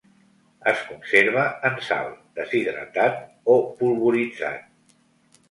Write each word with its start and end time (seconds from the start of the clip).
Es 0.69 0.79
conserva 0.85 1.43
en 1.69 1.77
sal, 1.89 2.09
deshidratat 2.41 3.21
o 3.55 3.61
polvoritzat. 3.83 4.69